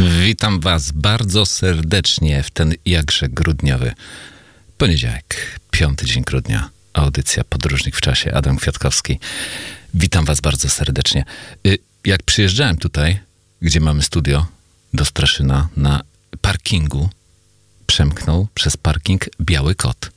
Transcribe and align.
Witam 0.00 0.60
Was 0.60 0.90
bardzo 0.90 1.46
serdecznie 1.46 2.42
w 2.42 2.50
ten 2.50 2.74
jakże 2.84 3.28
grudniowy 3.28 3.94
poniedziałek, 4.78 5.60
piąty 5.70 6.06
dzień 6.06 6.24
grudnia. 6.24 6.70
Audycja 6.92 7.44
Podróżnik 7.44 7.96
w 7.96 8.00
czasie, 8.00 8.34
Adam 8.34 8.56
Kwiatkowski. 8.56 9.18
Witam 9.94 10.24
Was 10.24 10.40
bardzo 10.40 10.68
serdecznie. 10.68 11.24
Y, 11.66 11.78
jak 12.04 12.22
przyjeżdżałem 12.22 12.76
tutaj, 12.76 13.20
gdzie 13.62 13.80
mamy 13.80 14.02
studio 14.02 14.46
do 14.94 15.04
Straszyna, 15.04 15.68
na 15.76 16.02
parkingu 16.40 17.08
przemknął 17.86 18.48
przez 18.54 18.76
parking 18.76 19.24
biały 19.40 19.74
kot. 19.74 20.10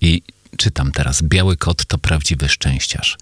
I 0.00 0.22
czytam 0.56 0.92
teraz, 0.92 1.22
biały 1.22 1.56
kot 1.56 1.84
to 1.84 1.98
prawdziwy 1.98 2.48
szczęściarz. 2.48 3.18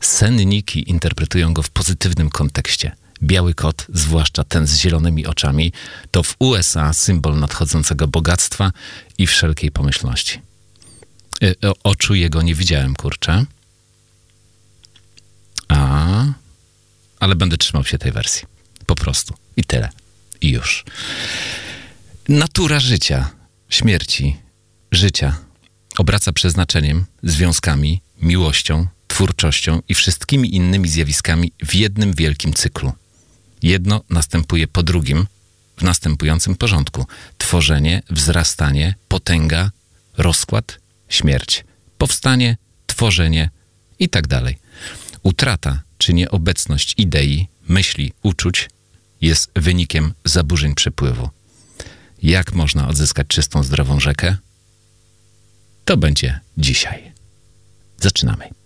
Senniki 0.00 0.90
interpretują 0.90 1.54
go 1.54 1.62
w 1.62 1.70
pozytywnym 1.70 2.30
kontekście. 2.30 2.92
Biały 3.22 3.54
kot, 3.54 3.86
zwłaszcza 3.94 4.44
ten 4.44 4.66
z 4.66 4.76
zielonymi 4.76 5.26
oczami, 5.26 5.72
to 6.10 6.22
w 6.22 6.36
USA 6.38 6.92
symbol 6.92 7.38
nadchodzącego 7.38 8.08
bogactwa 8.08 8.72
i 9.18 9.26
wszelkiej 9.26 9.70
pomyślności. 9.70 10.40
Y, 11.42 11.54
oczu 11.84 12.14
jego 12.14 12.42
nie 12.42 12.54
widziałem, 12.54 12.94
kurczę. 12.94 13.44
A, 15.68 16.24
ale 17.20 17.34
będę 17.34 17.56
trzymał 17.56 17.84
się 17.84 17.98
tej 17.98 18.12
wersji. 18.12 18.46
Po 18.86 18.94
prostu. 18.94 19.34
I 19.56 19.64
tyle. 19.64 19.88
I 20.40 20.50
już. 20.50 20.84
Natura 22.28 22.80
życia, 22.80 23.30
śmierci, 23.68 24.36
życia 24.92 25.36
obraca 25.98 26.32
przeznaczeniem, 26.32 27.06
związkami, 27.22 28.00
miłością, 28.22 28.86
twórczością 29.08 29.82
i 29.88 29.94
wszystkimi 29.94 30.54
innymi 30.54 30.88
zjawiskami 30.88 31.52
w 31.64 31.74
jednym 31.74 32.12
wielkim 32.12 32.52
cyklu. 32.52 32.92
Jedno 33.62 34.00
następuje 34.10 34.68
po 34.68 34.82
drugim 34.82 35.26
w 35.76 35.82
następującym 35.82 36.56
porządku: 36.56 37.06
tworzenie, 37.38 38.02
wzrastanie, 38.10 38.94
potęga, 39.08 39.70
rozkład, 40.16 40.78
śmierć, 41.08 41.64
powstanie, 41.98 42.56
tworzenie 42.86 43.50
i 43.98 44.08
tak 44.08 44.26
dalej. 44.26 44.58
Utrata 45.22 45.82
czy 45.98 46.14
nieobecność 46.14 46.94
idei, 46.96 47.48
myśli, 47.68 48.12
uczuć 48.22 48.70
jest 49.20 49.50
wynikiem 49.56 50.14
zaburzeń 50.24 50.74
przepływu. 50.74 51.30
Jak 52.22 52.52
można 52.52 52.88
odzyskać 52.88 53.26
czystą, 53.26 53.62
zdrową 53.62 54.00
rzekę? 54.00 54.36
To 55.84 55.96
będzie 55.96 56.40
dzisiaj. 56.58 57.12
Zaczynamy. 58.00 58.61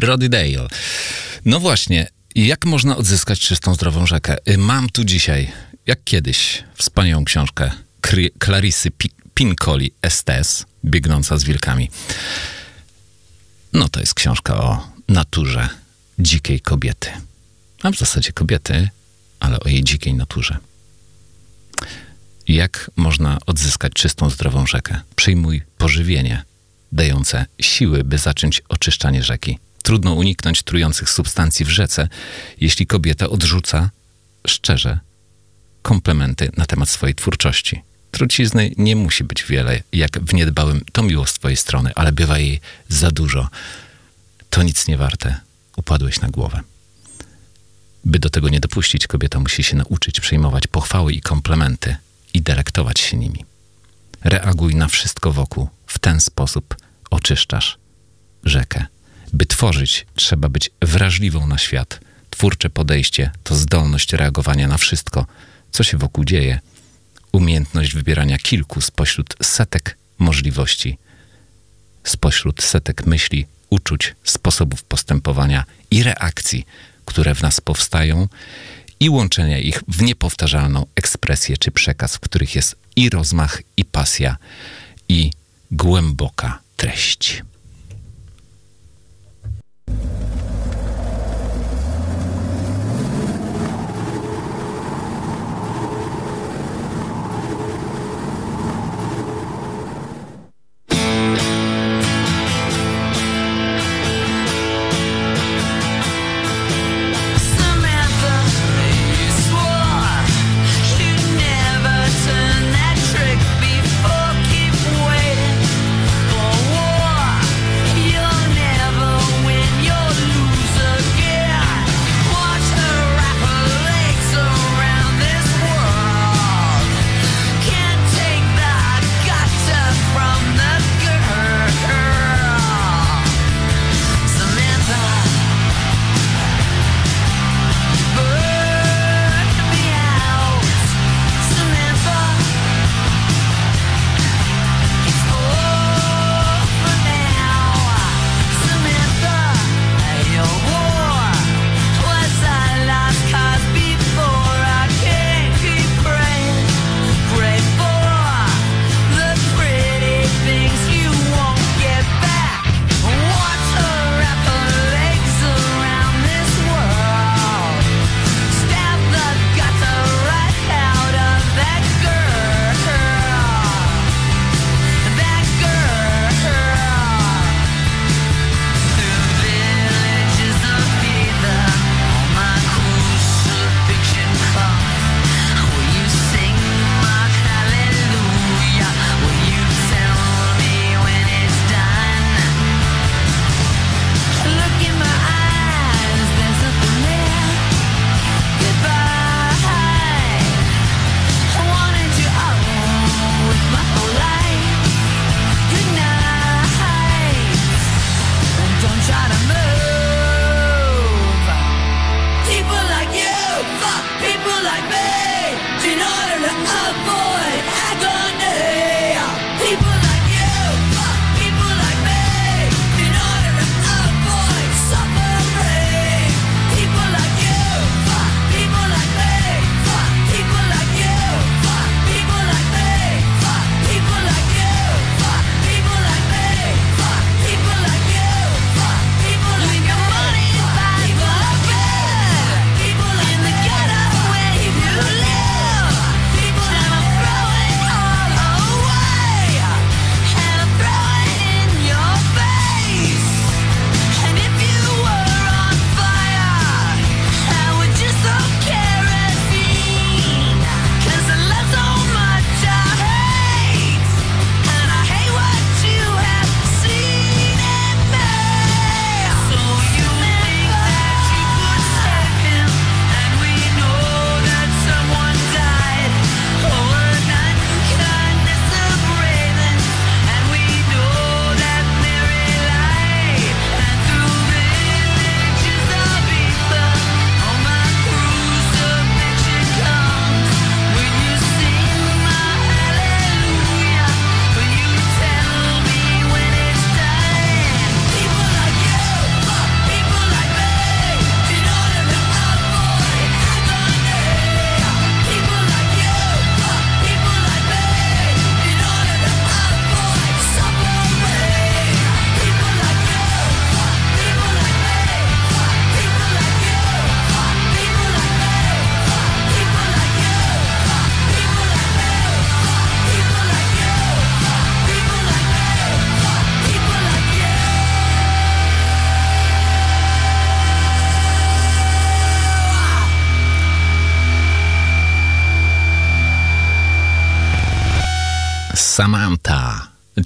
Brody 0.00 0.28
Dale. 0.28 0.68
No 1.44 1.60
właśnie, 1.60 2.06
jak 2.34 2.64
można 2.64 2.96
odzyskać 2.96 3.40
czystą, 3.40 3.74
zdrową 3.74 4.06
rzekę? 4.06 4.36
Y, 4.48 4.58
Mam 4.58 4.88
tu 4.90 5.04
dzisiaj, 5.04 5.52
jak 5.86 6.04
kiedyś, 6.04 6.64
wspaniałą 6.74 7.24
książkę 7.24 7.70
Clarisy 8.44 8.90
Pi- 8.90 9.10
Pincoli 9.34 9.92
Estes, 10.02 10.66
Biegnąca 10.84 11.38
z 11.38 11.44
wilkami. 11.44 11.90
No 13.72 13.88
to 13.88 14.00
jest 14.00 14.14
książka 14.14 14.56
o 14.60 14.88
naturze 15.08 15.68
dzikiej 16.18 16.60
kobiety. 16.60 17.08
A 17.82 17.90
w 17.90 17.96
zasadzie 17.98 18.32
kobiety, 18.32 18.88
ale 19.40 19.60
o 19.60 19.68
jej 19.68 19.84
dzikiej 19.84 20.14
naturze. 20.14 20.56
Jak 22.48 22.90
można 22.96 23.38
odzyskać 23.46 23.92
czystą, 23.92 24.30
zdrową 24.30 24.66
rzekę? 24.66 25.00
Przyjmuj 25.16 25.62
pożywienie 25.78 26.42
dające 26.92 27.46
siły, 27.60 28.04
by 28.04 28.18
zacząć 28.18 28.62
oczyszczanie 28.68 29.22
rzeki. 29.22 29.58
Trudno 29.82 30.14
uniknąć 30.14 30.62
trujących 30.62 31.10
substancji 31.10 31.64
w 31.64 31.70
rzece, 31.70 32.08
jeśli 32.60 32.86
kobieta 32.86 33.28
odrzuca 33.28 33.90
szczerze 34.46 34.98
komplementy 35.82 36.50
na 36.56 36.66
temat 36.66 36.88
swojej 36.88 37.14
twórczości. 37.14 37.82
Trucizny 38.10 38.70
nie 38.76 38.96
musi 38.96 39.24
być 39.24 39.44
wiele, 39.44 39.82
jak 39.92 40.20
w 40.20 40.34
niedbałym 40.34 40.80
to 40.92 41.02
miło 41.02 41.26
z 41.26 41.32
twojej 41.32 41.56
strony, 41.56 41.92
ale 41.94 42.12
bywa 42.12 42.38
jej 42.38 42.60
za 42.88 43.10
dużo. 43.10 43.48
To 44.50 44.62
nic 44.62 44.88
nie 44.88 44.96
warte. 44.96 45.40
Upadłeś 45.76 46.20
na 46.20 46.28
głowę. 46.28 46.60
By 48.04 48.18
do 48.18 48.30
tego 48.30 48.48
nie 48.48 48.60
dopuścić, 48.60 49.06
kobieta 49.06 49.40
musi 49.40 49.62
się 49.62 49.76
nauczyć 49.76 50.20
przyjmować 50.20 50.66
pochwały 50.66 51.12
i 51.12 51.20
komplementy 51.20 51.96
i 52.34 52.42
delektować 52.42 53.00
się 53.00 53.16
nimi. 53.16 53.44
Reaguj 54.24 54.74
na 54.74 54.88
wszystko 54.88 55.32
wokół. 55.32 55.68
W 55.86 55.98
ten 55.98 56.20
sposób 56.20 56.76
oczyszczasz 57.10 57.78
rzekę. 58.44 58.86
By 59.32 59.46
tworzyć, 59.46 60.06
trzeba 60.14 60.48
być 60.48 60.70
wrażliwą 60.82 61.46
na 61.46 61.58
świat. 61.58 62.00
Twórcze 62.30 62.70
podejście 62.70 63.30
to 63.42 63.54
zdolność 63.54 64.12
reagowania 64.12 64.68
na 64.68 64.78
wszystko, 64.78 65.26
co 65.70 65.84
się 65.84 65.98
wokół 65.98 66.24
dzieje, 66.24 66.60
umiejętność 67.32 67.94
wybierania 67.94 68.38
kilku 68.38 68.80
spośród 68.80 69.34
setek 69.42 69.98
możliwości, 70.18 70.98
spośród 72.04 72.62
setek 72.62 73.06
myśli, 73.06 73.46
uczuć, 73.70 74.14
sposobów 74.24 74.82
postępowania 74.82 75.64
i 75.90 76.02
reakcji, 76.02 76.66
które 77.04 77.34
w 77.34 77.42
nas 77.42 77.60
powstają, 77.60 78.28
i 79.00 79.10
łączenia 79.10 79.58
ich 79.58 79.82
w 79.88 80.02
niepowtarzalną 80.02 80.86
ekspresję 80.94 81.56
czy 81.56 81.70
przekaz, 81.70 82.16
w 82.16 82.20
których 82.20 82.54
jest 82.54 82.76
i 82.96 83.10
rozmach, 83.10 83.62
i 83.76 83.84
pasja, 83.84 84.36
i 85.08 85.30
głęboka 85.70 86.58
treść. 86.76 87.42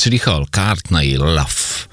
Czyli 0.03 0.19
Hall, 0.19 0.47
Cartney, 0.55 1.15
Love. 1.15 1.87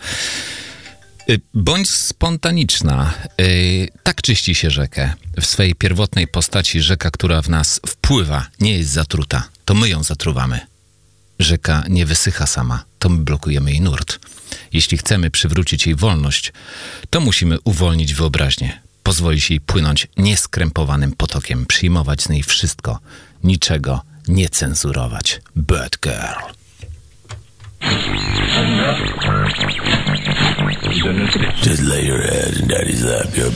Y, 1.29 1.41
Bądź 1.53 1.89
spontaniczna. 1.89 3.13
Y, 3.41 3.87
Tak 4.03 4.21
czyści 4.21 4.55
się 4.55 4.69
rzekę. 4.69 5.13
W 5.41 5.45
swej 5.45 5.75
pierwotnej 5.75 6.27
postaci 6.27 6.81
rzeka, 6.81 7.11
która 7.11 7.41
w 7.41 7.49
nas 7.49 7.81
wpływa, 7.87 8.47
nie 8.59 8.77
jest 8.77 8.89
zatruta. 8.89 9.49
To 9.65 9.73
my 9.73 9.89
ją 9.89 10.03
zatruwamy. 10.03 10.59
Rzeka 11.39 11.83
nie 11.89 12.05
wysycha 12.05 12.47
sama, 12.47 12.83
to 12.99 13.09
my 13.09 13.17
blokujemy 13.17 13.71
jej 13.71 13.81
nurt. 13.81 14.19
Jeśli 14.73 14.97
chcemy 14.97 15.31
przywrócić 15.31 15.85
jej 15.85 15.95
wolność, 15.95 16.53
to 17.09 17.19
musimy 17.19 17.57
uwolnić 17.63 18.13
wyobraźnię, 18.13 18.81
pozwolić 19.03 19.49
jej 19.49 19.59
płynąć 19.59 20.07
nieskrępowanym 20.17 21.11
potokiem, 21.11 21.65
przyjmować 21.65 22.23
z 22.23 22.29
niej 22.29 22.43
wszystko, 22.43 22.99
niczego 23.43 24.01
nie 24.27 24.49
cenzurować. 24.49 25.41
Bad 25.55 25.97
girl. 26.01 26.58
Just 31.55 31.81
lay 31.83 32.05
your 32.05 32.21
head 32.21 32.57
in 32.57 32.67
daddy's 32.67 33.03
lap, 33.03 33.27
you're 33.33 33.47
a 33.47 33.51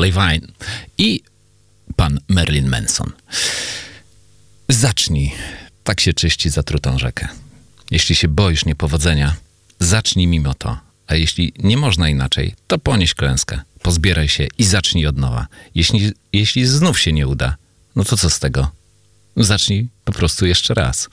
Lavigne 0.00 0.48
i 0.98 1.20
pan 1.96 2.20
Marilyn 2.28 2.68
Manson. 2.68 3.12
Zacznij. 4.68 5.32
Tak 5.84 6.00
się 6.00 6.14
czyści 6.14 6.50
zatrutą 6.50 6.98
rzekę. 6.98 7.28
Jeśli 7.90 8.14
się 8.14 8.28
boisz 8.28 8.64
niepowodzenia, 8.64 9.36
zacznij 9.80 10.26
mimo 10.26 10.54
to. 10.54 10.78
A 11.06 11.14
jeśli 11.14 11.52
nie 11.58 11.76
można 11.76 12.08
inaczej, 12.08 12.54
to 12.66 12.78
ponieś 12.78 13.14
klęskę. 13.14 13.60
Pozbieraj 13.82 14.28
się 14.28 14.46
i 14.58 14.64
zacznij 14.64 15.06
od 15.06 15.16
nowa. 15.16 15.46
Jeśli, 15.74 16.12
jeśli 16.32 16.66
znów 16.66 17.00
się 17.00 17.12
nie 17.12 17.26
uda, 17.26 17.56
no 17.96 18.04
to 18.04 18.16
co 18.16 18.30
z 18.30 18.38
tego? 18.38 18.70
Zacznij 19.36 19.88
po 20.04 20.12
prostu 20.12 20.46
jeszcze 20.46 20.74
raz. 20.74 21.08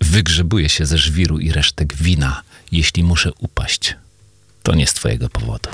Wygrzebuję 0.00 0.68
się 0.68 0.86
ze 0.86 0.98
żwiru 0.98 1.38
i 1.38 1.52
resztek 1.52 1.94
wina, 1.94 2.42
jeśli 2.72 3.04
muszę 3.04 3.32
upaść. 3.38 3.96
To 4.62 4.74
nie 4.74 4.86
z 4.86 4.94
twojego 4.94 5.28
powodu. 5.28 5.70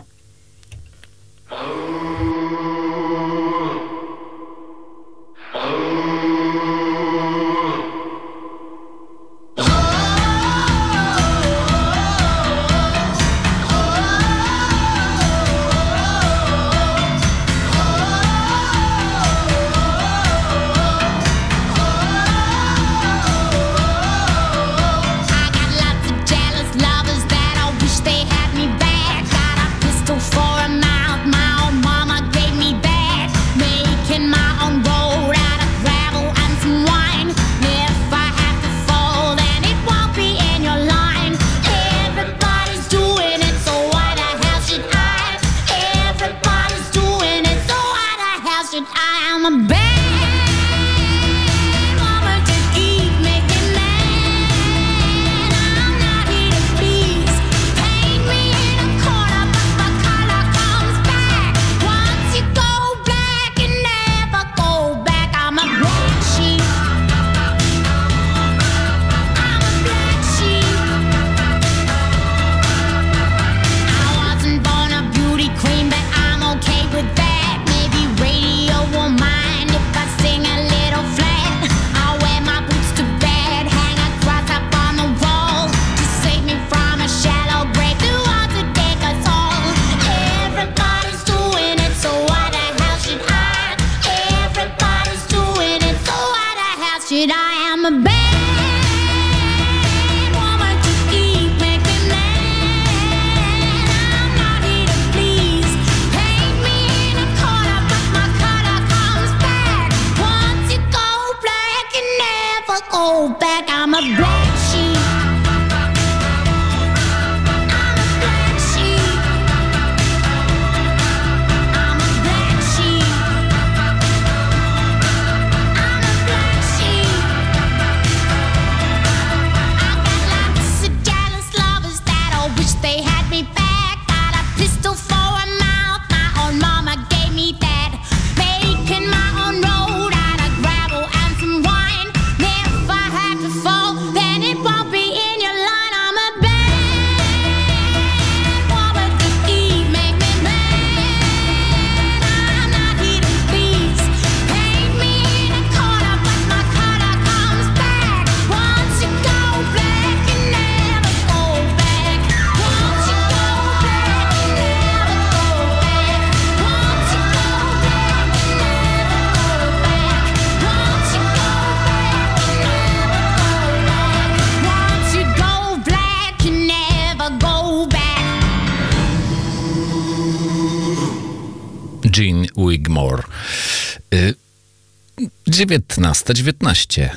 19. 185.66 187.10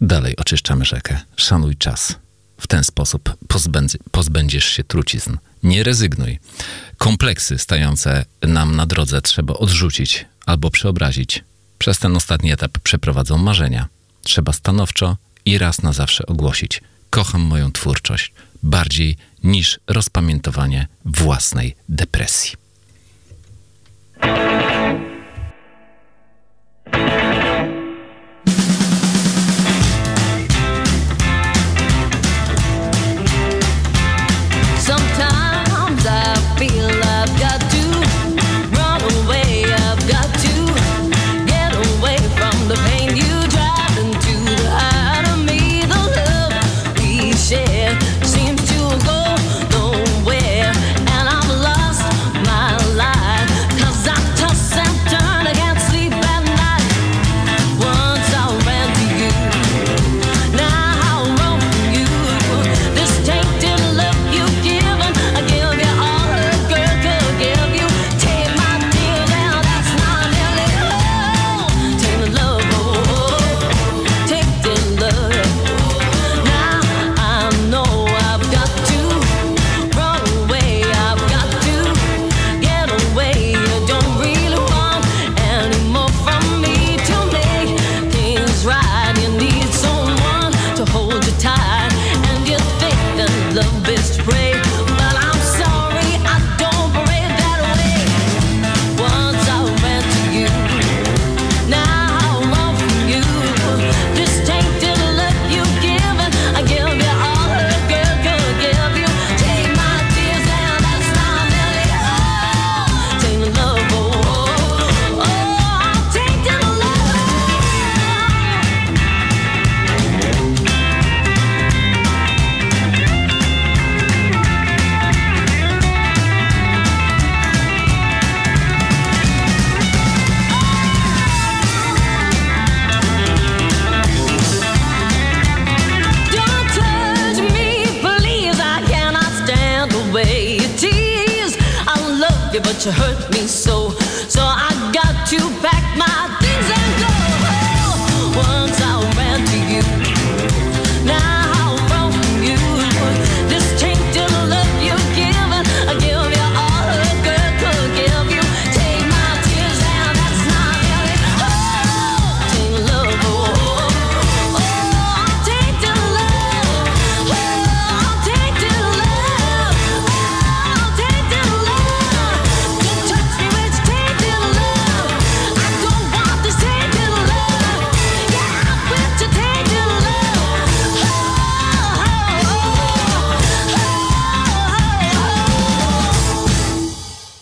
Dalej 0.00 0.36
oczyszczamy 0.36 0.84
rzekę. 0.84 1.20
Szanuj 1.36 1.76
czas. 1.76 2.14
W 2.60 2.66
ten 2.66 2.84
sposób 2.84 3.36
pozbędzie, 3.48 3.98
pozbędziesz 4.10 4.64
się 4.64 4.84
trucizn. 4.84 5.36
Nie 5.62 5.82
rezygnuj. 5.82 6.38
Kompleksy 6.98 7.58
stające 7.58 8.24
nam 8.42 8.76
na 8.76 8.86
drodze 8.86 9.22
trzeba 9.22 9.54
odrzucić 9.54 10.26
albo 10.46 10.70
przeobrazić. 10.70 11.44
Przez 11.78 11.98
ten 11.98 12.16
ostatni 12.16 12.52
etap 12.52 12.78
przeprowadzą 12.78 13.38
marzenia. 13.38 13.88
Trzeba 14.22 14.52
stanowczo 14.52 15.16
i 15.44 15.58
raz 15.58 15.82
na 15.82 15.92
zawsze 15.92 16.26
ogłosić: 16.26 16.82
Kocham 17.10 17.40
moją 17.42 17.72
twórczość 17.72 18.32
bardziej 18.62 19.16
niż 19.44 19.80
rozpamiętowanie 19.86 20.86
własnej 21.04 21.76
depresji. 21.88 22.52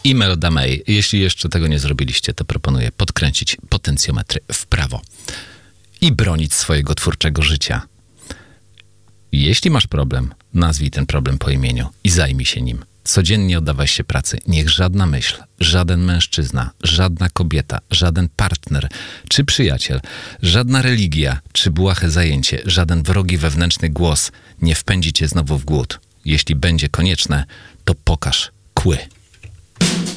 i 0.05 0.15
Meloda 0.15 0.51
May. 0.51 0.83
Jeśli 0.87 1.21
jeszcze 1.21 1.49
tego 1.49 1.67
nie 1.67 1.79
zrobiliście, 1.79 2.35
to 2.35 2.45
proponuję 2.45 2.93
podkręcić 2.93 3.57
potencjometry 3.69 4.41
w 4.53 4.67
prawo 4.67 5.03
i 6.01 6.13
bronić 6.13 6.55
swojego 6.55 6.95
twórczego 6.95 7.43
życia. 7.43 7.83
Jeśli 9.33 9.71
masz 9.71 9.87
problem, 9.87 10.35
nazwij 10.55 10.91
ten 10.91 11.07
problem 11.07 11.39
po 11.39 11.51
imieniu 11.51 11.89
i 12.05 12.11
zajmij 12.11 12.47
się 12.47 12.63
nim. 12.63 12.85
Codziennie 13.05 13.59
oddawaj 13.59 13.89
się 13.89 14.05
pracy. 14.05 14.39
Niech 14.47 14.71
żadna 14.71 15.07
myśl, 15.07 15.37
żaden 15.61 16.05
mężczyzna, 16.05 16.71
żadna 16.83 17.29
kobieta, 17.29 17.81
żaden 17.91 18.29
partner 18.37 18.89
czy 19.29 19.45
przyjaciel, 19.45 20.01
żadna 20.43 20.83
religia 20.83 21.41
czy 21.53 21.71
błahe 21.71 22.11
zajęcie, 22.11 22.63
żaden 22.65 23.03
wrogi 23.03 23.39
wewnętrzny 23.39 23.89
głos 23.91 24.33
nie 24.63 24.75
wpędzi 24.75 25.13
cię 25.13 25.29
znowu 25.29 25.59
w 25.59 25.65
głód. 25.65 26.01
Jeśli 26.25 26.55
będzie 26.55 26.89
konieczne, 26.89 27.45
to 27.85 27.95
pokaż 27.95 28.51
kły. 28.75 28.99
Thank 29.85 30.09
you. 30.09 30.14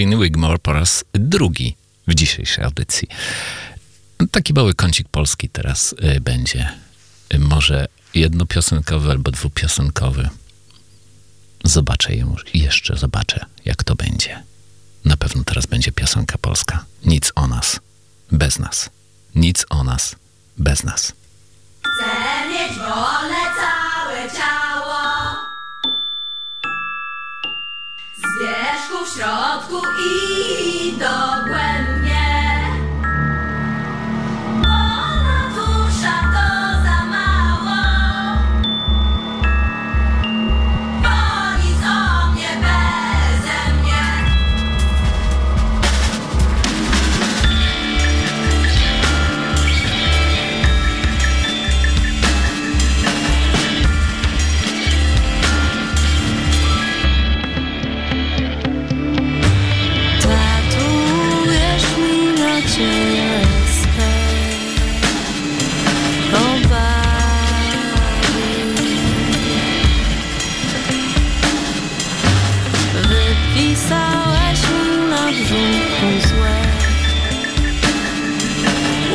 Jean 0.00 0.20
Wigmore 0.20 0.58
po 0.58 0.72
raz 0.72 1.04
drugi 1.12 1.76
w 2.06 2.14
dzisiejszej 2.14 2.64
audycji. 2.64 3.08
Taki 4.30 4.54
mały 4.54 4.74
kącik 4.74 5.08
polski 5.08 5.48
teraz 5.48 5.94
y, 6.16 6.20
będzie. 6.20 6.68
Y, 7.34 7.38
może 7.38 7.88
jednopiosenkowy 8.14 9.10
albo 9.10 9.30
dwupiosenkowy. 9.30 10.28
Zobaczę 11.64 12.14
ją 12.16 12.36
jeszcze, 12.54 12.96
zobaczę 12.96 13.46
jak 13.64 13.84
to 13.84 13.94
będzie. 13.94 14.42
Na 15.04 15.16
pewno 15.16 15.44
teraz 15.44 15.66
będzie 15.66 15.92
piosenka 15.92 16.38
polska. 16.38 16.84
Nic 17.04 17.32
o 17.34 17.46
nas, 17.46 17.80
bez 18.32 18.58
nas. 18.58 18.90
Nic 19.34 19.66
o 19.70 19.84
nas, 19.84 20.16
bez 20.58 20.84
nas. 20.84 21.12
Chcę 21.82 22.48
mieć 22.48 22.78
wolę. 22.78 23.49
wierzchu, 28.40 29.04
w 29.04 29.08
środku 29.08 29.82
i 30.06 30.92
do 30.92 31.44
głębi. 31.48 31.79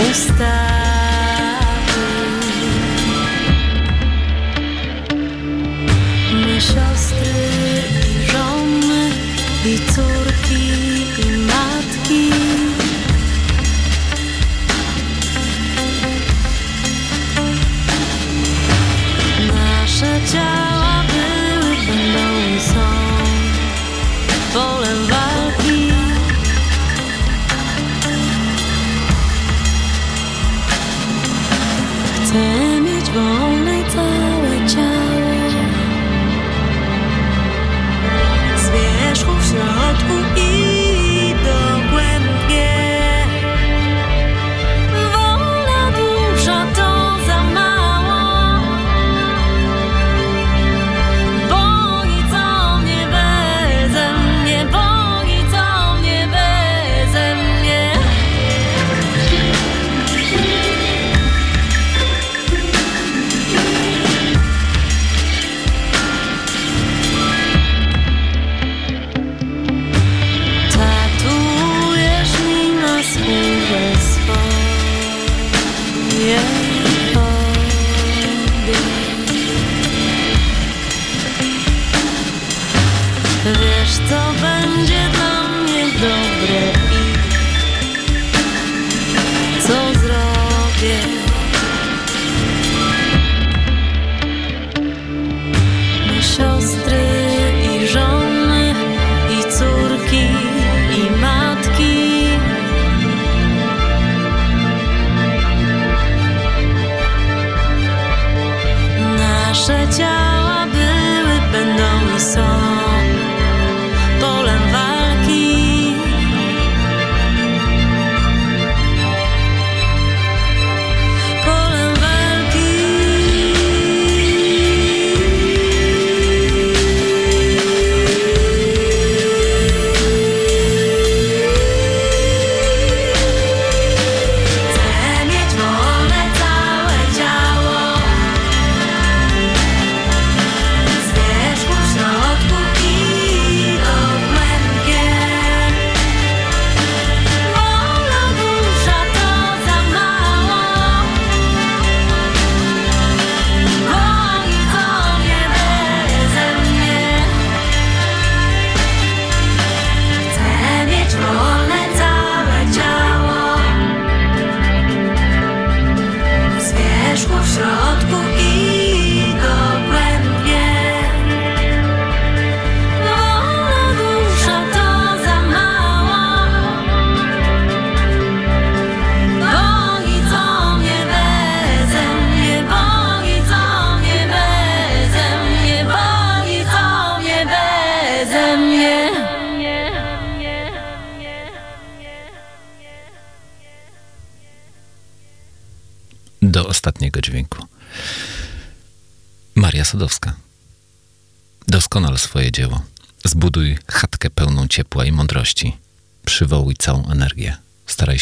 está. 0.01 0.74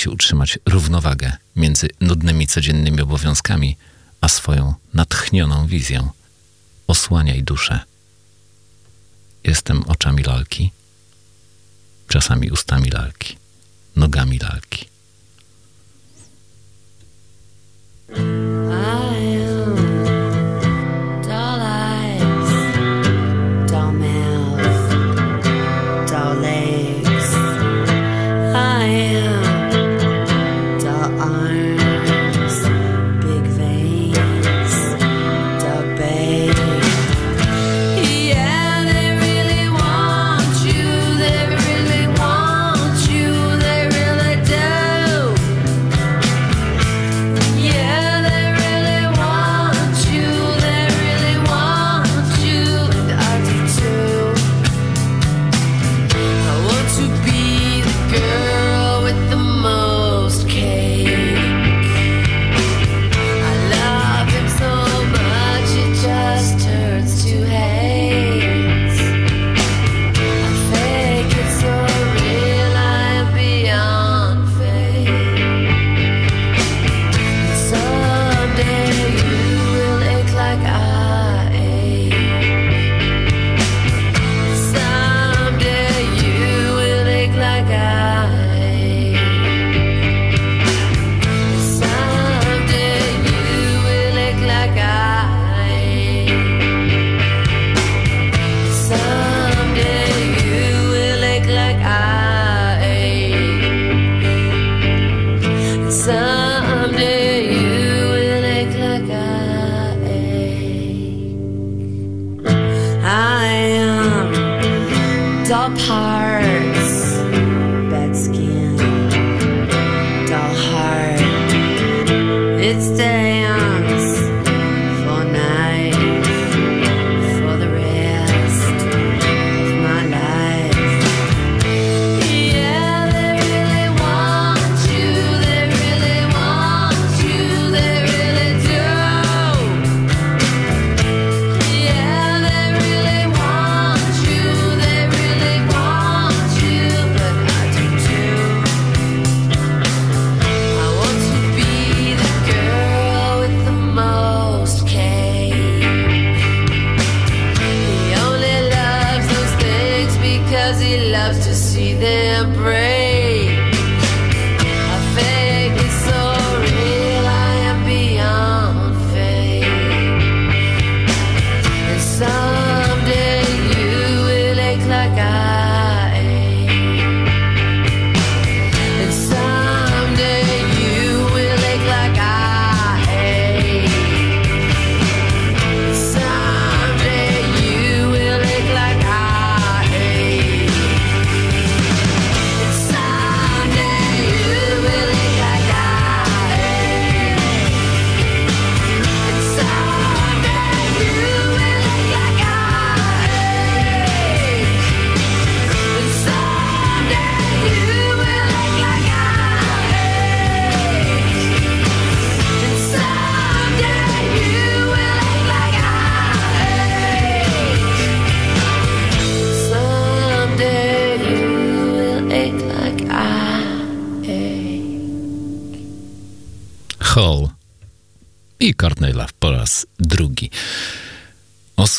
się 0.03 0.11
utrzymać 0.11 0.59
równowagę 0.65 1.31
między 1.55 1.89
nudnymi 2.01 2.47
codziennymi 2.47 3.01
obowiązkami, 3.01 3.77
a 4.21 4.27
swoją 4.27 4.73
natchnioną 4.93 5.67
wizją. 5.67 6.09
Osłaniaj 6.87 7.43
duszę. 7.43 7.79
Jestem 9.43 9.83
oczami 9.83 10.23
lalki, 10.23 10.71
czasami 12.07 12.51
ustami 12.51 12.89
lalki, 12.89 13.37
nogami 13.95 14.39
lalki. 14.39 14.85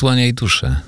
Odsłaniaj 0.05 0.33
duszę. 0.33 0.81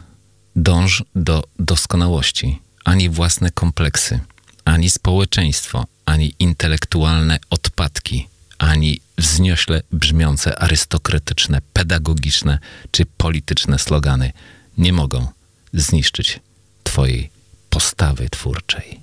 Dąż 0.56 1.04
do 1.16 1.44
doskonałości. 1.60 2.60
Ani 2.86 3.10
własne 3.10 3.52
kompleksy, 3.52 4.20
ani 4.66 4.90
społeczeństwo, 4.90 5.86
ani 6.06 6.34
intelektualne 6.40 7.40
odpadki, 7.50 8.28
ani 8.58 9.00
wzniośle 9.18 9.82
brzmiące 9.92 10.60
arystokratyczne, 10.60 11.62
pedagogiczne 11.74 12.60
czy 12.92 13.06
polityczne 13.06 13.80
slogany 13.80 14.32
nie 14.78 14.94
mogą 14.94 15.28
zniszczyć 15.74 16.40
Twojej 16.84 17.30
postawy 17.70 18.30
twórczej. 18.30 19.00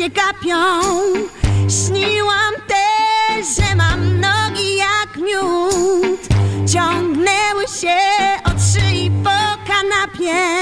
się 0.00 0.10
kapią. 0.10 0.80
Śniłam 1.68 2.54
też, 2.66 3.46
że 3.56 3.76
mam 3.76 4.20
nogi 4.20 4.76
jak 4.76 5.16
miód. 5.16 6.20
Ciągnęły 6.72 7.64
się 7.80 7.96
od 8.44 8.62
szyi 8.72 9.10
po 9.24 9.70
kanapie, 9.72 10.60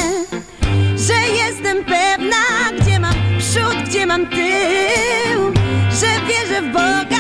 że 0.97 1.15
jestem 1.45 1.85
pewna, 1.85 2.73
gdzie 2.81 3.01
mam 3.01 3.15
przód, 3.39 3.89
gdzie 3.89 4.07
mam 4.07 4.27
tył, 4.27 5.53
że 6.01 6.27
wierzę 6.27 6.63
w 6.63 6.73
Boga. 6.73 7.18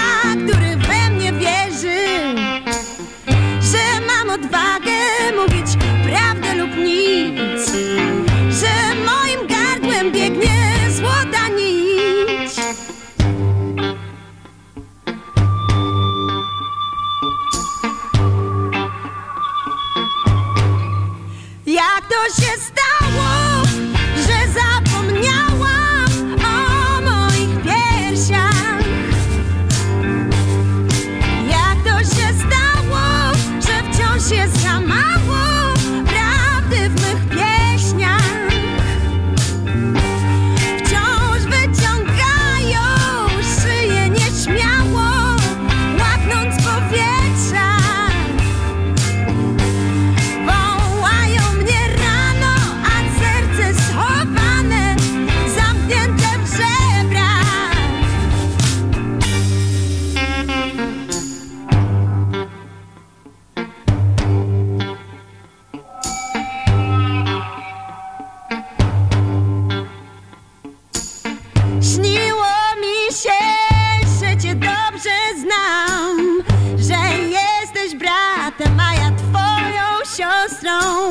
Siostrą. 80.58 81.10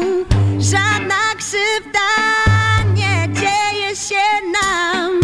Żadna 0.60 1.16
krzywda 1.38 2.00
nie 2.96 3.34
dzieje 3.34 3.96
się 3.96 4.26
nam. 4.52 5.20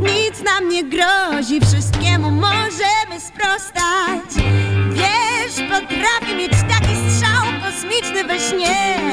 Nic 0.00 0.42
nam 0.44 0.68
nie 0.68 0.84
grozi, 0.84 1.60
wszystkiemu 1.60 2.30
możemy 2.30 3.20
sprostać. 3.20 4.44
Wiesz, 4.90 5.68
potrafię 5.68 6.36
mieć 6.36 6.52
taki 6.52 7.10
strzał 7.10 7.44
kosmiczny 7.62 8.24
we 8.24 8.40
śnie, 8.40 9.11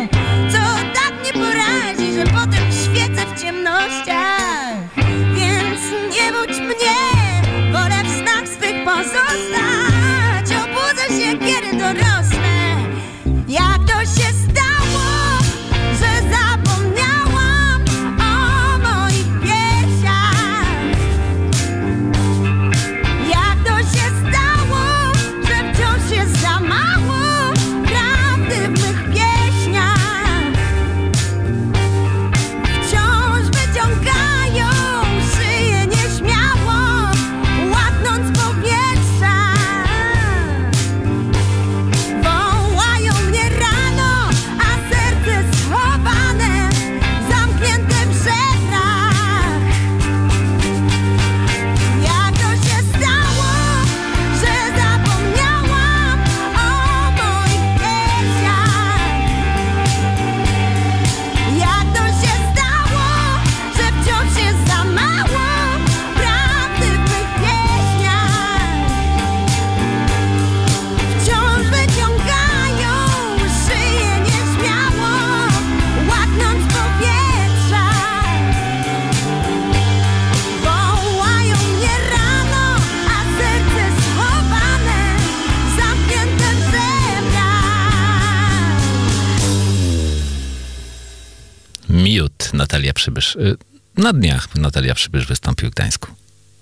Przybysz. 93.09 93.35
Y, 93.35 93.57
Na 93.97 94.13
dniach 94.13 94.55
Natalia 94.55 94.95
Przybysz 94.95 95.25
wystąpił 95.25 95.69
w 95.69 95.73
Gdańsku. 95.73 96.07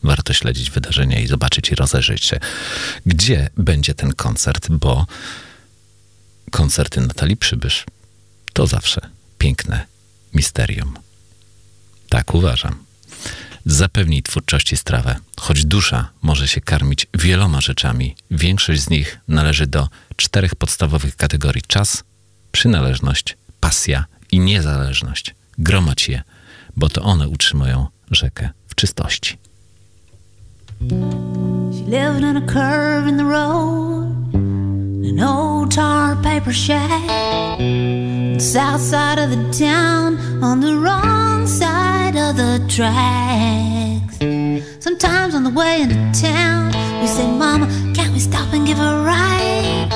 Warto 0.04 0.34
śledzić 0.34 0.72
wydarzenia 0.72 1.20
i 1.20 1.28
zobaczyć 1.28 1.72
i 1.72 1.76
rozejrzeć 1.76 2.26
się, 2.26 2.40
gdzie 3.06 3.50
będzie 3.58 3.94
ten 3.94 4.14
koncert, 4.14 4.68
bo 4.70 5.06
koncerty 6.52 7.02
Natalii 7.02 7.38
Przybysz 7.38 7.86
to 8.54 8.68
zawsze 8.68 9.02
piękne 9.38 9.86
misterium. 10.34 10.98
Tak 12.10 12.34
uważam. 12.34 12.84
Zapewni 13.66 14.24
twórczości 14.24 14.78
strawę, 14.78 15.16
choć 15.40 15.66
dusza 15.66 16.10
może 16.22 16.48
się 16.48 16.62
karmić 16.62 17.08
wieloma 17.14 17.62
rzeczami. 17.62 18.16
Większość 18.32 18.82
z 18.82 18.90
nich 18.90 19.20
należy 19.28 19.68
do 19.68 19.88
czterech 20.16 20.56
podstawowych 20.56 21.16
kategorii: 21.16 21.62
czas, 21.68 22.04
przynależność, 22.52 23.38
pasja 23.60 24.06
i 24.32 24.40
niezależność. 24.40 25.36
Gromadź 25.58 26.10
je, 26.10 26.24
bo 26.78 26.90
to 26.90 27.02
one 27.02 27.28
utrzymują 27.28 27.88
rzekę 28.12 28.50
w 28.68 28.76
czystości. 28.76 29.38
She 31.72 31.84
lived 31.88 32.24
in 32.24 32.38
a 32.38 32.42
curve 32.42 33.08
in 33.08 33.18
the 33.18 33.24
road, 33.24 34.36
an 35.04 35.20
old 35.20 35.76
tar 35.76 36.16
paper 36.22 36.54
shack. 36.54 37.08
The 38.38 38.40
south 38.40 38.82
side 38.82 39.20
of 39.20 39.30
the 39.32 39.66
town, 39.66 40.18
on 40.44 40.62
the 40.62 40.76
wrong 40.76 41.48
side 41.48 42.16
of 42.16 42.38
the 42.38 42.60
tracks. 42.68 44.18
Sometimes 44.80 45.34
on 45.36 45.44
the 45.44 45.50
way 45.50 45.82
into 45.82 45.96
town, 46.22 46.72
we 47.02 47.08
say, 47.08 47.28
Mama, 47.28 47.68
can't 47.96 48.14
we 48.14 48.20
stop 48.20 48.54
and 48.54 48.68
give 48.68 48.80
a 48.80 49.04
ride? 49.04 49.90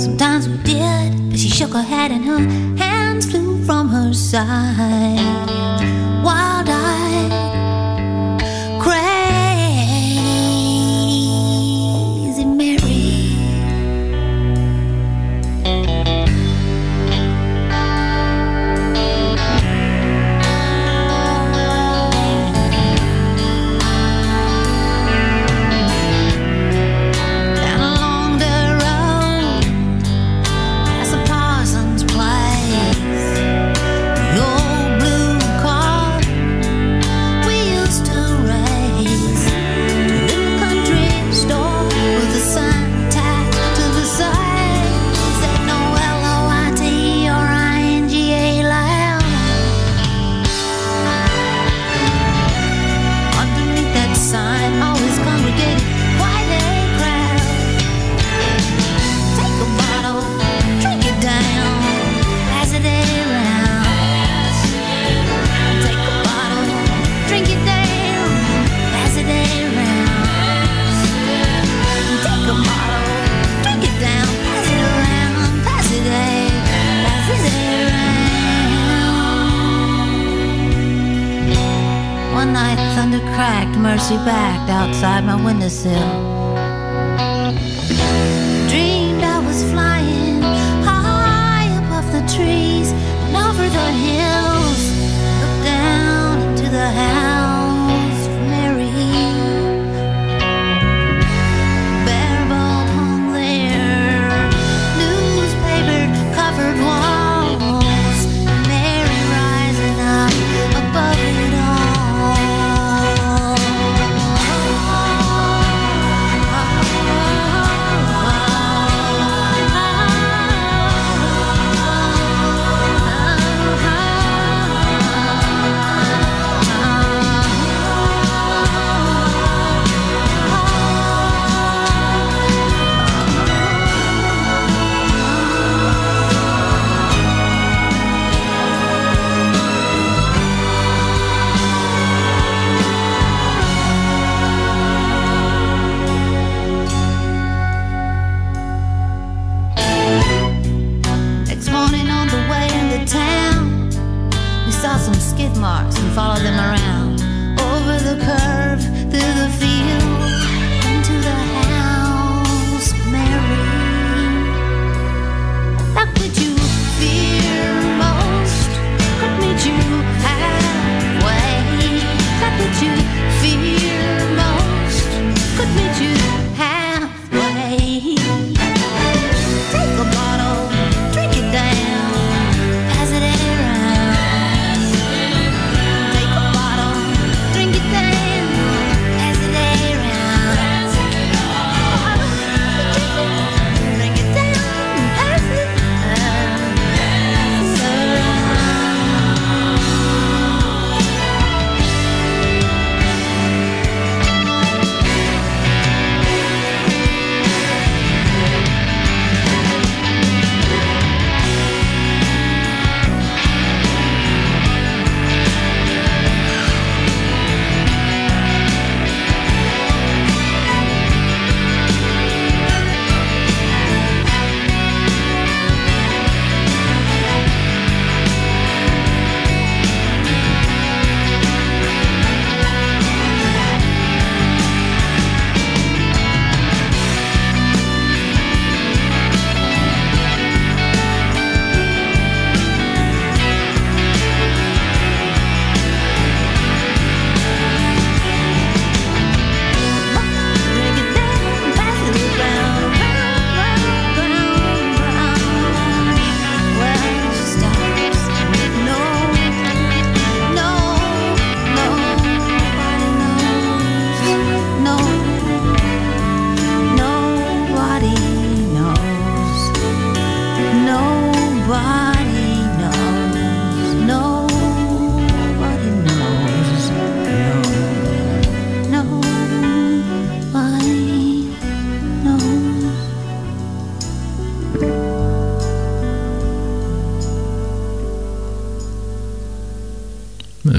Sometimes 0.00 0.48
we 0.48 0.56
did, 0.64 1.30
but 1.30 1.38
she 1.38 1.50
shook 1.50 1.72
her 1.72 1.82
head 1.82 2.10
and 2.10 2.24
her 2.24 2.38
hands 2.82 3.26
flew 3.30 3.47
her 3.98 4.12
side. 4.12 5.50
Wild 6.22 6.68
eyed 6.68 7.47
my 85.84 85.92
windowsill. 85.92 86.27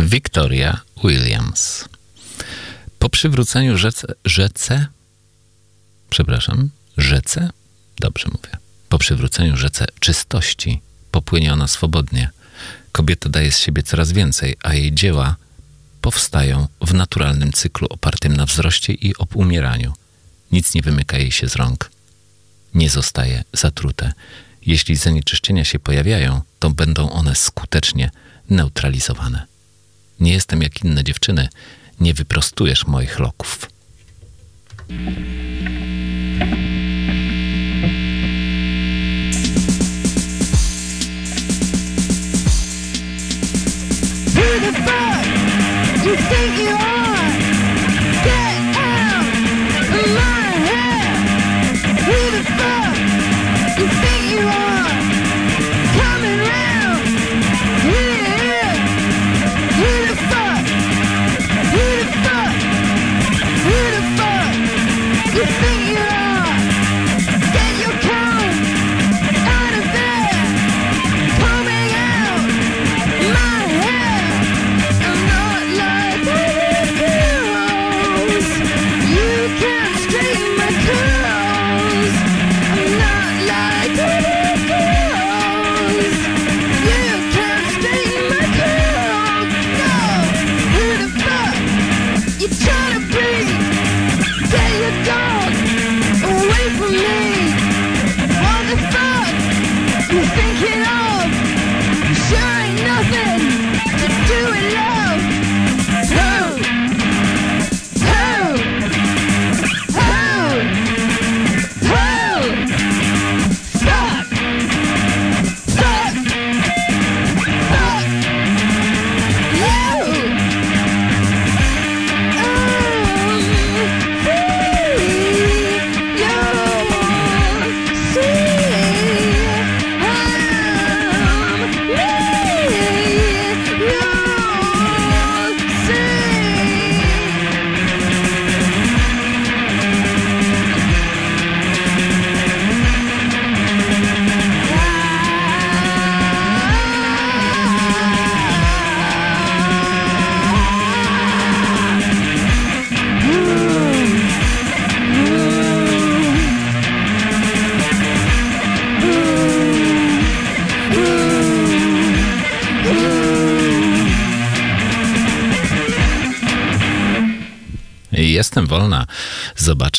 Victoria 0.09 0.81
Williams. 1.03 1.85
Po 2.99 3.09
przywróceniu 3.09 3.77
rzece, 3.77 4.07
rzece 4.25 4.87
przepraszam, 6.09 6.69
rzece, 6.97 7.49
dobrze 7.99 8.27
mówię, 8.31 8.57
po 8.89 8.97
przywróceniu 8.97 9.57
rzece 9.57 9.85
czystości 9.99 10.81
popłynie 11.11 11.53
ona 11.53 11.67
swobodnie. 11.67 12.29
Kobieta 12.91 13.29
daje 13.29 13.51
z 13.51 13.57
siebie 13.59 13.83
coraz 13.83 14.11
więcej, 14.11 14.55
a 14.63 14.73
jej 14.73 14.93
dzieła 14.93 15.35
powstają 16.01 16.67
w 16.81 16.93
naturalnym 16.93 17.53
cyklu 17.53 17.87
opartym 17.89 18.37
na 18.37 18.45
wzroście 18.45 18.93
i 18.93 19.15
obumieraniu. 19.17 19.93
Nic 20.51 20.73
nie 20.73 20.81
wymyka 20.81 21.17
jej 21.17 21.31
się 21.31 21.49
z 21.49 21.55
rąk. 21.55 21.91
Nie 22.73 22.89
zostaje 22.89 23.43
zatrute. 23.53 24.13
Jeśli 24.65 24.95
zanieczyszczenia 24.95 25.65
się 25.65 25.79
pojawiają, 25.79 26.41
to 26.59 26.69
będą 26.69 27.09
one 27.09 27.35
skutecznie 27.35 28.11
neutralizowane. 28.49 29.58
Nie 30.19 30.31
jestem 30.31 30.61
jak 30.61 30.83
inne 30.83 31.03
dziewczyny, 31.03 31.49
nie 31.99 32.13
wyprostujesz 32.13 32.87
moich 32.87 33.19
loków. 33.19 33.69
You 46.05 46.15
think 46.15 46.57
you 46.57 46.75
are? 46.75 46.88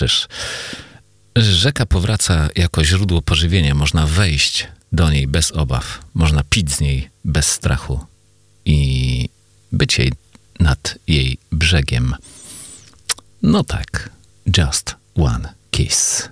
Zobaczysz. 0.01 0.29
Rzeka 1.37 1.87
powraca 1.87 2.49
jako 2.57 2.85
źródło 2.85 3.23
pożywienia. 3.23 3.75
Można 3.75 4.07
wejść 4.07 4.69
do 4.93 5.11
niej 5.11 5.27
bez 5.27 5.53
obaw. 5.53 5.99
Można 6.15 6.43
pić 6.51 6.73
z 6.73 6.81
niej 6.81 7.11
bez 7.25 7.47
strachu 7.47 8.01
i 8.65 9.29
być 9.73 9.99
jej 9.99 10.13
nad 10.61 10.99
jej 11.07 11.39
brzegiem. 11.53 12.15
No 13.43 13.65
tak, 13.65 14.11
just 14.59 14.95
one 15.15 15.55
kiss. 15.71 16.29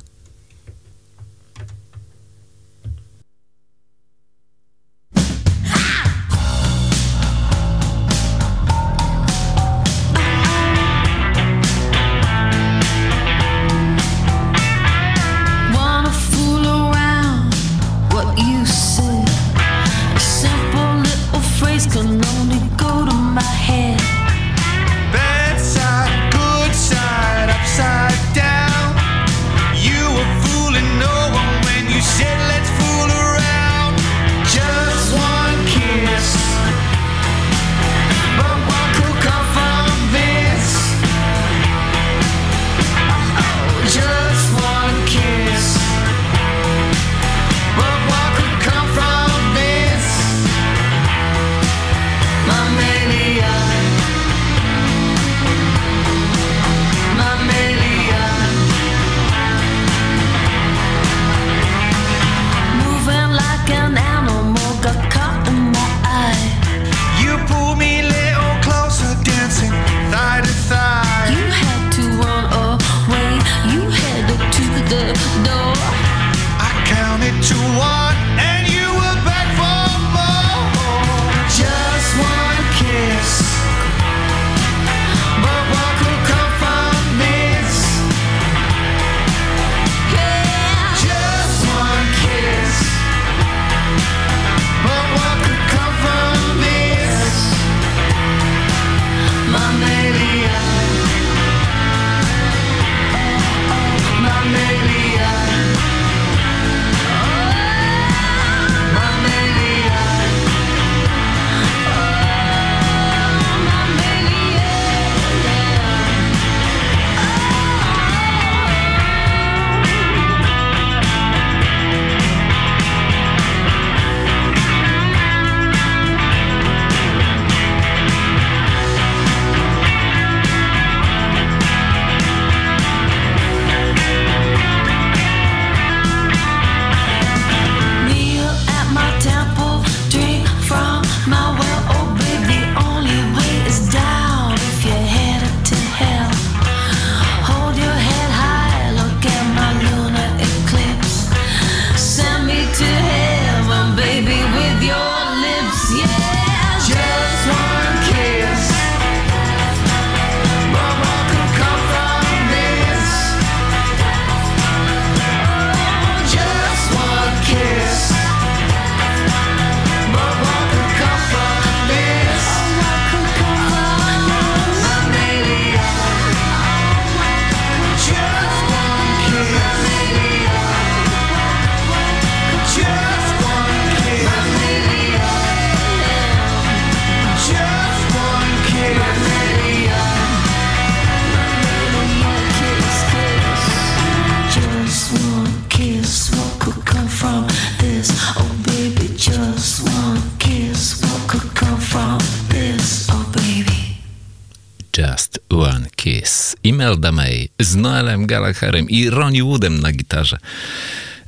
Imelda 206.78 207.12
May 207.12 207.48
z 207.60 207.76
Noelem 207.76 208.26
Gallagherem 208.26 208.90
i 208.90 209.10
Ronnie 209.10 209.44
Woodem 209.44 209.80
na 209.80 209.92
gitarze. 209.92 210.38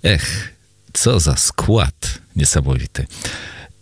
Ech, 0.02 0.54
co 0.92 1.20
za 1.20 1.36
skład 1.36 2.18
niesamowity. 2.36 3.06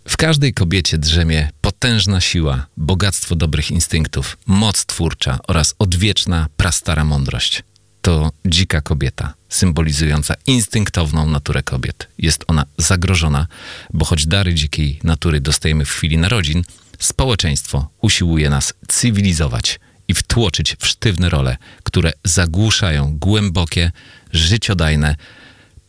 W 0.09 0.17
każdej 0.17 0.55
kobiecie 0.55 0.99
drzemie 0.99 1.51
potężna 1.61 2.21
siła, 2.21 2.67
bogactwo 2.77 3.37
dobrych 3.37 3.71
instynktów, 3.71 4.39
moc 4.47 4.85
twórcza 4.87 5.39
oraz 5.49 5.75
odwieczna, 5.79 6.49
prastara 6.57 7.05
mądrość. 7.05 7.63
To 8.03 8.31
dzika 8.47 8.81
kobieta, 8.81 9.35
symbolizująca 9.49 10.35
instynktowną 10.47 11.27
naturę 11.31 11.63
kobiet. 11.63 12.09
Jest 12.19 12.45
ona 12.47 12.67
zagrożona, 12.79 13.47
bo 13.95 14.05
choć 14.05 14.27
dary 14.27 14.55
dzikiej 14.55 15.01
natury 15.05 15.41
dostajemy 15.41 15.85
w 15.85 15.91
chwili 15.91 16.19
narodzin, 16.19 16.63
społeczeństwo 16.99 17.89
usiłuje 18.01 18.51
nas 18.51 18.75
cywilizować 18.89 19.81
i 20.09 20.15
wtłoczyć 20.15 20.77
w 20.79 20.87
sztywne 20.87 21.29
role, 21.29 21.57
które 21.83 22.13
zagłuszają 22.25 23.19
głębokie, 23.19 23.93
życiodajne 24.33 25.17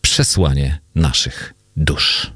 przesłanie 0.02 0.80
naszych 0.96 1.54
dusz. 1.76 2.32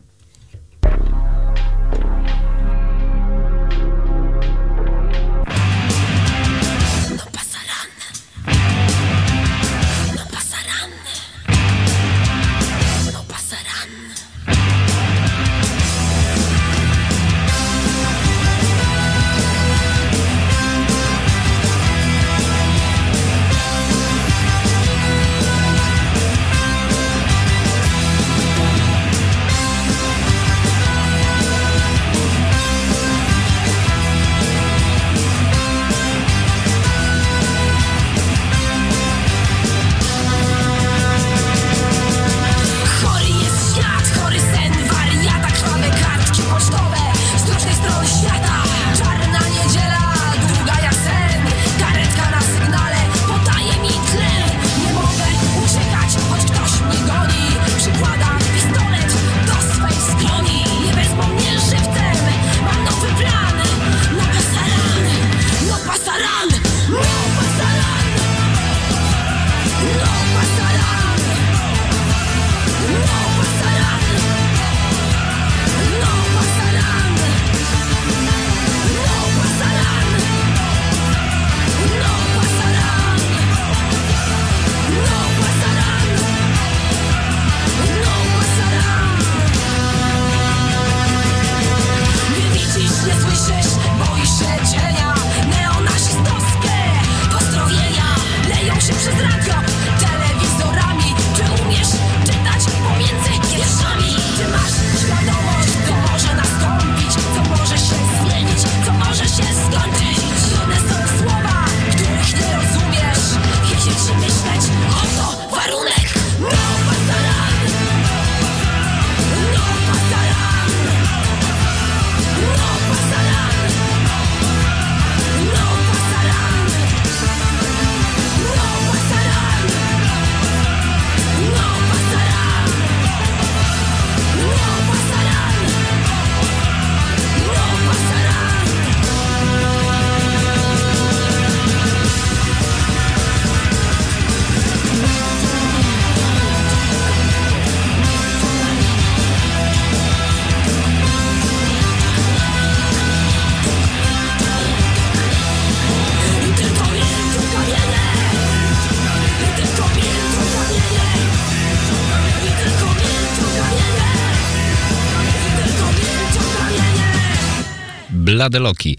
Bladeloki. 168.43 168.97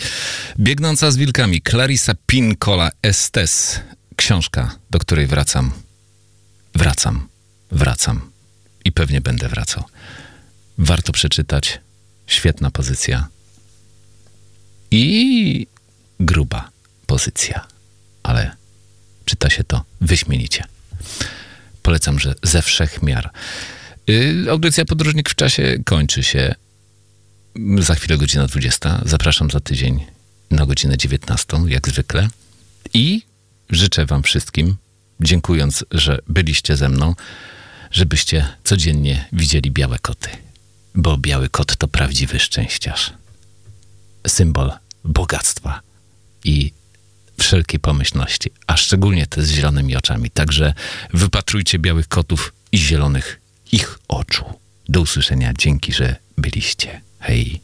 Biegnąca 0.59 1.11
z 1.11 1.17
wilkami. 1.17 1.63
Clarissa 1.63 2.13
Pinkola 2.27 2.91
Estes. 3.03 3.81
Książka, 4.17 4.79
do 4.91 4.99
której 4.99 5.27
wracam. 5.27 5.73
Wracam. 6.75 7.29
Wracam. 7.71 8.31
I 8.85 8.93
pewnie 8.93 9.21
będę 9.21 9.49
wracał. 9.49 9.85
Warto 10.79 11.13
przeczytać. 11.13 11.81
Świetna 12.27 12.71
pozycja. 12.71 13.29
I 14.91 15.67
gruba 16.21 16.71
pozycja. 17.07 17.67
Ale 18.23 18.57
czyta 19.25 19.51
się 19.51 19.65
to 19.65 19.85
wyśmienicie. 20.01 20.65
Polecam, 21.83 22.19
że 22.19 22.35
ze 22.43 22.63
wszech 22.63 23.03
miar. 23.03 23.31
Yy, 24.07 24.51
audycja 24.51 24.85
Podróżnik 24.85 25.31
w 25.31 25.35
czasie 25.35 25.79
kończy 25.85 26.23
się. 26.23 26.55
Za 27.79 27.95
chwilę 27.95 28.19
godzina 28.19 28.47
20. 28.47 29.03
Zapraszam 29.07 29.51
za 29.51 29.61
tydzień 29.61 30.05
na 30.51 30.67
godzinę 30.67 30.99
19, 30.99 31.59
jak 31.67 31.89
zwykle. 31.89 32.29
I 32.95 33.23
życzę 33.71 34.07
Wam 34.07 34.23
wszystkim, 34.23 34.77
dziękując, 35.21 35.85
że 35.91 36.19
byliście 36.29 36.77
ze 36.77 36.89
mną, 36.89 37.15
żebyście 37.91 38.49
codziennie 38.65 39.29
widzieli 39.33 39.71
białe 39.71 39.99
koty. 39.99 40.29
Bo 40.95 41.19
biały 41.19 41.49
kot 41.49 41.77
to 41.77 41.89
prawdziwy 41.89 42.41
szczęściarz. 42.41 43.13
Symbol 44.27 44.73
bogactwa 45.05 45.81
i 46.45 46.73
wszelkiej 47.39 47.81
pomyślności, 47.81 48.51
a 48.67 48.77
szczególnie 48.77 49.27
te 49.27 49.43
z 49.43 49.51
zielonymi 49.51 49.97
oczami. 49.97 50.31
Także 50.31 50.75
wypatrujcie 51.13 51.79
białych 51.79 52.09
kotów 52.09 52.53
i 52.73 52.79
zielonych 52.79 53.41
ich 53.73 53.99
oczu. 54.09 54.45
Do 54.89 55.01
usłyszenia. 55.01 55.53
Dzięki, 55.59 55.93
że 55.93 56.17
byliście. 56.39 57.01
Hey. 57.25 57.63